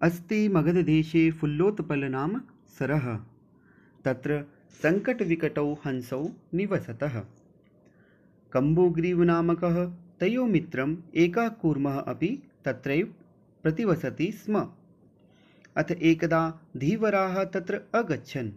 [0.06, 2.42] अस्ति मगधदेशे फुल्लोत्पल नाम
[2.80, 3.18] सरः,
[4.06, 4.46] तत्र
[4.84, 7.24] सङ्कटविकटौ हंसौ निवसतः।
[8.52, 13.14] कम्बुग्रीवनामकः तयो मित्रम् एकः कूर्मः अपि तत्रैव
[13.64, 14.72] प्रतिवसति स्म।
[15.78, 18.52] अथ एकदा धीवराः तत्र अगच्छन्।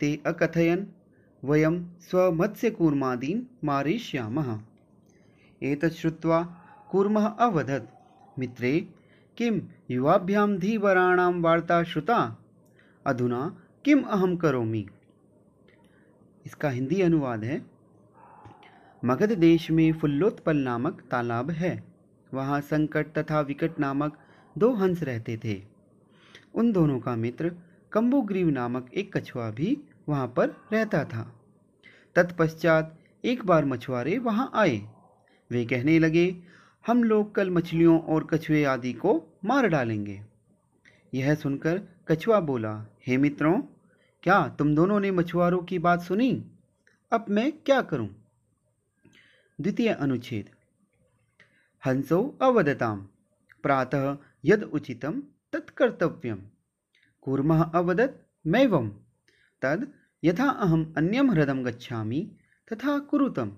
[0.00, 0.86] ते अकथयन्,
[1.44, 4.60] वयं स्वमत्स्यकूर्मादीन् मारिष्यामः
[5.62, 6.56] एतत् श्रुत्वा
[6.90, 7.90] कूर्मः अवदत्,
[8.38, 8.88] मित्रे
[9.42, 12.38] किं युवाभ्यां धीवराणां वार्ता श्रुता?
[13.06, 14.88] अधुना किम अहम करोमि?
[16.46, 17.66] इसका हिंदी अनुवाद है।
[19.04, 21.84] मगध देश में फुल्लोत्पल नामक तालाब है।
[22.34, 24.18] वहाँ संकट तथा विकट नामक
[24.58, 25.62] दो हंस रहते थे।
[26.54, 27.56] उन दोनों का मित्र
[27.92, 31.40] कम्बुग्रीव नामक एक कछुआ भी वहाँ पर रहता था।
[32.16, 34.82] तत्पश्चात एक बार मछुआरे वहाँ आए।
[35.50, 36.36] वे कहने लगे,
[36.86, 40.22] हम लोग कल मछलियों और कछुए आदि को मार डालेंगे।
[41.14, 43.62] यह सुनकर कछुआ बोला, हे मित्रों,
[44.22, 46.50] क्या तुम दोनों ने मछुआरों की बात सुनी?
[47.12, 48.08] अब मैं क्या करूँ?
[49.60, 50.50] द्वितीय अनुच्छेद।
[51.86, 53.08] हंसो अवदताम,
[53.62, 55.22] प्रातः यद उचितम
[55.52, 56.42] तत्कर्तव्यम
[57.22, 58.88] कूर्म अवदत मैवम,
[59.62, 59.92] तद
[60.24, 62.36] यथा अहम अन्यम हृदम गच्छामि
[62.72, 63.56] तथा कुरुतम।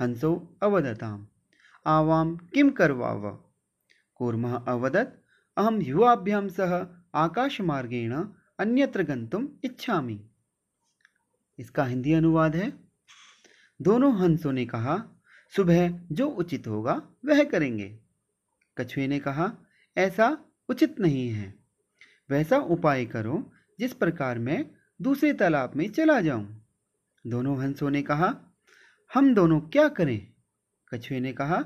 [0.00, 1.26] हंसो अवदताम
[1.86, 3.51] आवाम किम करवाव?
[4.22, 5.26] कूर्मः अवदत्।
[5.58, 8.24] अहम युवाभ्याम सह आकाशमार्गेण
[8.58, 10.28] अन्यत्र गंतुम इच्छामि।
[11.58, 12.72] इसका हिंदी अनुवाद है।
[13.82, 15.04] दोनों हंसों ने कहा,
[15.56, 17.98] सुबह जो उचित होगा, वह करेंगे।
[18.78, 19.52] कछुए ने कहा,
[19.96, 21.54] ऐसा उचित नहीं है।
[22.30, 24.70] वैसा उपाय करो, जिस प्रकार मैं
[25.02, 26.66] दूसरे तालाब में चला जाऊँ।
[27.26, 28.34] दोनों हंसों ने कहा,
[29.14, 30.32] हम दोनों क्या करें?
[30.94, 31.64] कछुए ने कहा,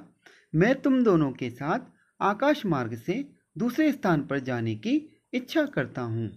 [0.55, 3.29] मैं तुम दोनों के साथ आकाश मार्ग से
[3.59, 6.29] दूसरे स्थान पर जाने की इच्छा करता हूँ।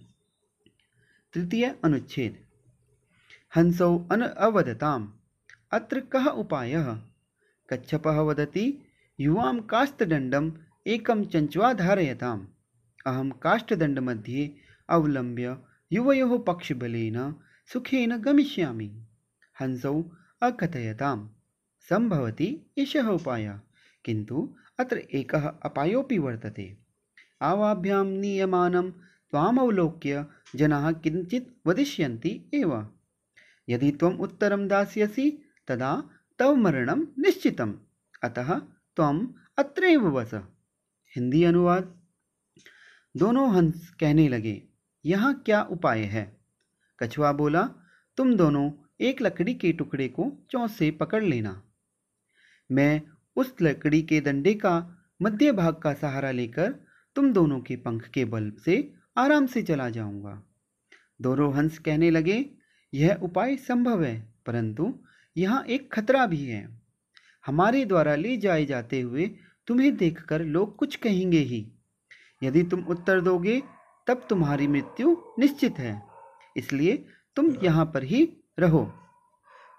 [1.32, 2.38] तृतीय अनुच्छेद।
[3.56, 5.12] हंसौ अन अवदताम।
[5.72, 7.02] अत्र कः उपायः?
[7.70, 8.84] कच्छपः वदति,
[9.20, 10.52] युवां काष्ठदण्डम्
[10.86, 12.46] एकं चञ्च्वा धारयताम्
[13.06, 14.54] अहं काष्ठदण्डमध्ये
[14.88, 15.58] अवलम्ब्य
[15.92, 17.34] युवयोः पक्षबलेन
[17.72, 19.06] सुखेन गमिष्यामि।
[19.60, 20.04] हंसौ
[20.42, 21.28] अकथयतां
[21.80, 23.60] सम्भवति एषः उपायः।
[24.04, 26.76] किन्तु अत्र एकः अपायोऽपि वर्तते।
[27.42, 28.90] आवाभ्यां नीयमानं
[29.30, 32.88] त्वामवलोक्य जनाः किञ्चित् वदिष्यन्ति एव।
[33.68, 37.74] यदि त्वम् उत्तरं दास्यसि, तदा तव मरणं निश्चितम्।
[38.24, 38.58] अतः
[38.96, 39.28] त्वम्
[39.58, 40.30] अत्रैव वस।
[41.16, 42.00] हिंदी अनुवाद।
[43.16, 44.62] दोनों हंस कहने लगे,
[45.04, 46.36] यहाँ क्या उपाय है?
[47.00, 47.70] कछुआ बोला,
[48.16, 51.62] तुम दोनों एक लकड़ी के टुकड़े को चौंस से पकड़ लेना।
[52.72, 53.02] मैं
[53.40, 56.74] उस लकड़ी के डंडे का मध्य भाग का सहारा लेकर
[57.14, 60.42] तुम दोनों के पंख के बल से आराम से चला जाऊँगा।
[61.22, 62.46] दोनों हंस कहने लगे,
[62.94, 65.02] यह उपाय संभव है, परंतु
[65.36, 66.80] यहाँ एक खतरा भी है।
[67.46, 69.30] हमारे द्वारा ले जाए जाते हुए
[69.66, 71.72] तुम्हें देखकर लोग कुछ कहेंगे ही।
[72.42, 73.62] यदि तुम उत्तर दोगे,
[74.06, 76.02] तब तुम्हारी मृत्यु निश्चित है।
[76.56, 77.06] इसलिए
[77.36, 78.92] तुम यहाँ पर ही रहो।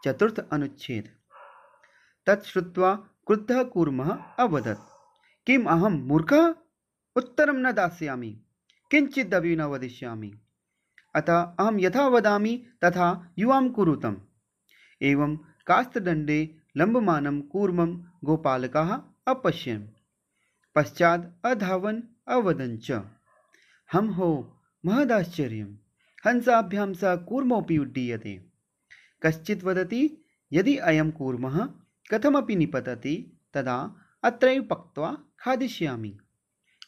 [0.05, 1.09] चतुर्थ अनुच्छेद।
[2.25, 4.79] तत्श्रुत्वा क्रुद्धः कूर्मः अवदत्।
[5.47, 6.33] किम अहम मूर्ख?
[7.15, 8.41] उत्तरं न दास्यामि।
[8.91, 10.39] किञ्चिदपि न वदिष्यामि।
[11.15, 14.15] अतः अहं यथा वदामि तथा युवां कुरुतम्।
[15.01, 15.37] एवं
[15.67, 19.87] कास्तदण्डे लम्बमानं कूर्मं गोपालकः अपश्यन्।
[20.75, 22.91] पश्चात् अधावन् अवदन् च।
[23.91, 25.75] हम हो महदाश्चर्यं
[26.25, 28.45] हंसाभ्यां सह कूर्मोऽपि उड्डीयते।
[29.25, 31.80] कश्चित् वदति, यदि अयं कूर्मः?
[32.11, 33.15] कथमपि निपतति,
[33.53, 33.77] तदा
[34.23, 36.17] अत्रैव पक्त्वा खादिष्यामि।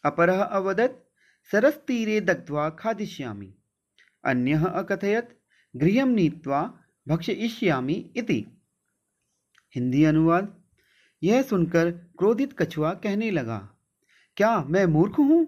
[0.05, 0.99] अपरः अवदत्,
[1.51, 3.53] सरस्तीरे दग्ध्वा खादिष्यामि।
[4.23, 5.33] अन्यः अकथयत्,
[5.75, 6.61] गृहं नीत्वा
[7.07, 8.45] भक्षयिष्यामि इति।
[9.75, 10.55] हिंदी अनुवाद।
[11.21, 13.57] यह सुनकर क्रोधित कछुआ कहने लगा,
[14.37, 15.47] क्या मैं मूर्ख हूँ?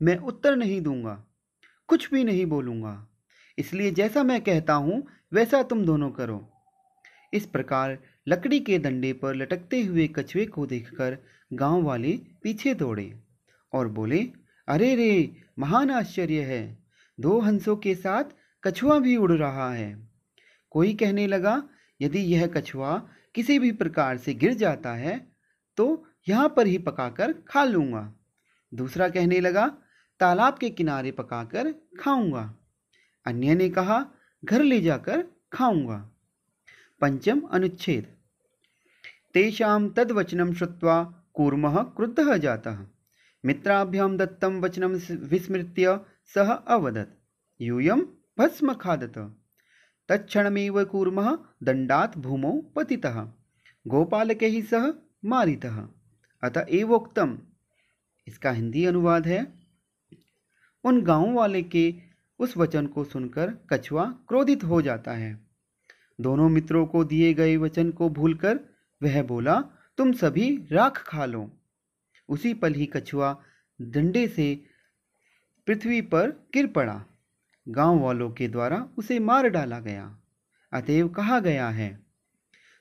[0.00, 1.14] मैं उत्तर नहीं दूँगा,
[1.88, 2.94] कुछ भी नहीं बोलूँगा।
[3.58, 5.02] इसलिए जैसा मैं कहता हूँ,
[5.32, 6.38] वैसा तुम दोनों करो।
[7.32, 11.16] इस प्रकार लकड़ी के डंडे पर लटकते हुए कछुए को देखकर
[11.50, 13.12] गाँव वाले पीछे दौड़े
[13.72, 14.18] और बोले,
[14.68, 16.78] अरे रे, महान आश्चर्य है।
[17.18, 18.24] दो हंसों के साथ
[18.64, 19.96] कछुआ भी उड़ रहा है
[20.74, 21.62] कोई कहने लगा,
[22.00, 22.96] यदि यह कछुआ
[23.34, 25.16] किसी भी प्रकार से गिर जाता है
[25.78, 25.86] तो
[26.28, 28.12] यहाँ पर ही पकाकर खा लूँगा
[28.72, 29.66] दूसरा कहने लगा,
[30.20, 32.42] तालाब के किनारे पकाकर खाऊँगा।
[33.26, 34.04] अन्य ने कहा,
[34.42, 35.98] घर ले जाकर खाऊँगा
[37.00, 38.06] पंचम अनुच्छेद।
[39.34, 42.78] तेषां तद्वचनं श्रुत्वा कूर्मः क्रुद्धः जातः।
[43.44, 44.94] मित्राभ्यां दत्तं वचनं
[45.28, 46.00] विस्मृत्य
[46.34, 47.08] सः अवदत्।
[47.62, 48.00] यूयं
[48.38, 49.18] भस्म खादत
[50.08, 53.20] तत्क्षणमेव कूर्मः दण्डात् भूमौ पतितः।
[53.86, 54.92] गोपालकैः सह
[55.24, 55.76] मारितः।
[56.42, 57.38] अतः एवोक्तम।
[58.26, 59.46] इसका हिंदी अनुवाद है।
[60.84, 61.94] उन गाँव वाले के
[62.38, 65.46] उस वचन को सुनकर कछुआ क्रोधित हो जाता है।
[66.20, 68.60] दोनों मित्रों को दिए गए वचन को भूलकर
[69.02, 69.60] वह बोला,
[69.98, 71.50] तुम सभी राख खा लो।
[72.28, 73.36] उसी पल ही कछुआ
[73.80, 74.64] डंडे से
[75.66, 77.04] पृथ्वी पर गिर पड़ा।
[77.68, 80.18] गाँव वालों के द्वारा उसे मार डाला गया।
[80.72, 81.90] अतएव कहा गया है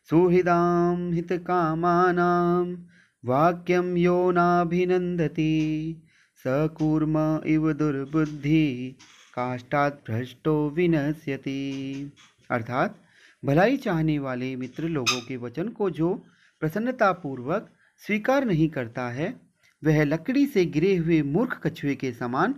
[0.09, 2.85] सुहृदाम हित कामानाम
[3.25, 5.53] वाक्यम यो नाभिनंदती
[6.43, 8.95] सकूर्म इव दुर्बुद्धि
[9.33, 11.61] काष्टात भ्रष्टो विनश्यति।
[12.51, 13.06] अर्थात
[13.45, 16.25] भलाई चाहने वाले मित्र लोगों के वचन को जो
[16.60, 19.39] प्रसन्नतापूर्वक स्वीकार नहीं करता है,
[19.84, 22.56] वह लकड़ी से गिरे हुए मूर्ख कछुए के समान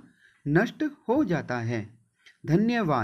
[0.47, 1.99] नष्ट हो जाता है।
[2.45, 2.97] धन्यवाद।